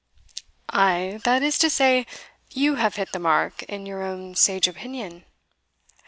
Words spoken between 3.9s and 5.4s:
own sage opinion?